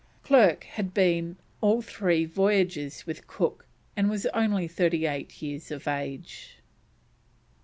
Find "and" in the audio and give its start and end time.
3.95-4.09